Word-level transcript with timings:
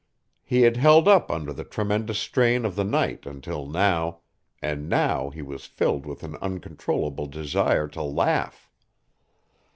He 0.41 0.61
had 0.63 0.77
held 0.77 1.07
up 1.07 1.29
under 1.29 1.53
the 1.53 1.63
tremendous 1.63 2.17
strain 2.17 2.65
of 2.65 2.73
the 2.75 2.83
night 2.83 3.27
until 3.27 3.67
now 3.67 4.21
and 4.59 4.89
now 4.89 5.29
he 5.29 5.43
was 5.43 5.67
filled 5.67 6.07
with 6.07 6.23
an 6.23 6.37
uncontrollable 6.41 7.27
desire 7.27 7.87
to 7.89 8.01
laugh. 8.01 8.67